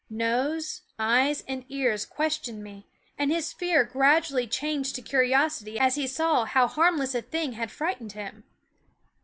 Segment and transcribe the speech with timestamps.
[0.09, 2.87] Nose, eyes, and ears questioned me;
[3.19, 7.51] and his fear gradually changed to curi osity as he saw how harmless a thing
[7.51, 8.43] had frightened him.